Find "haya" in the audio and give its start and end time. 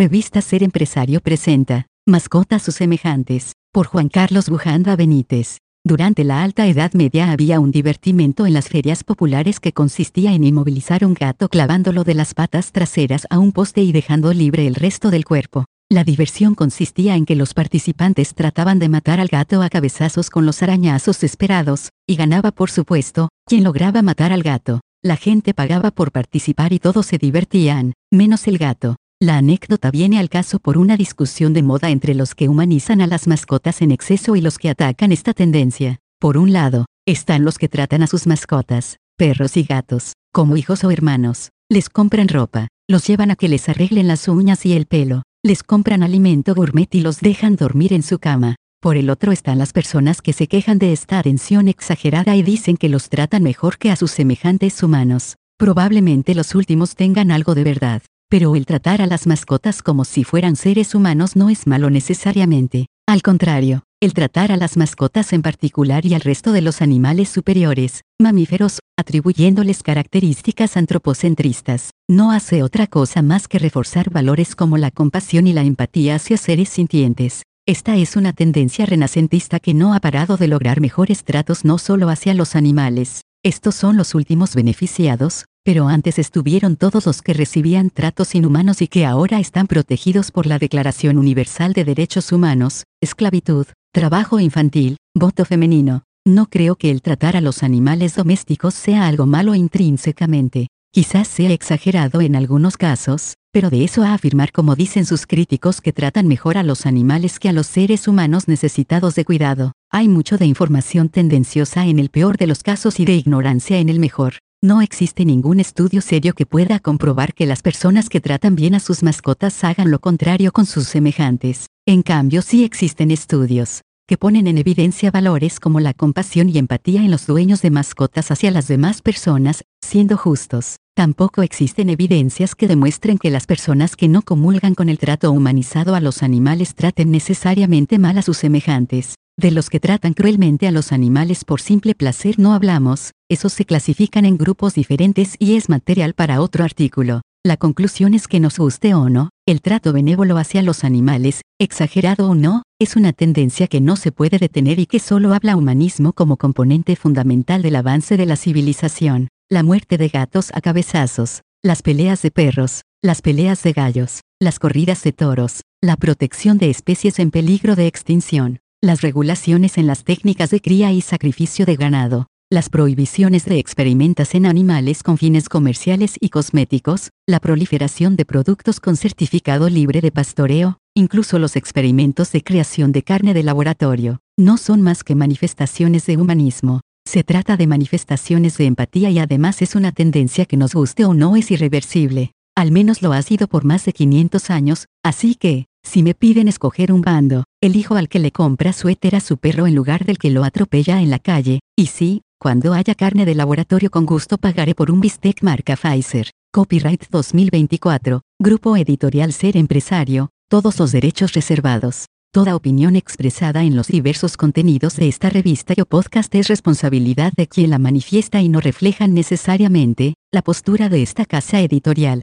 202.72-202.94